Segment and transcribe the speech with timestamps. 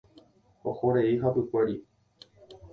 [0.71, 1.75] Ohorei hapykuéri.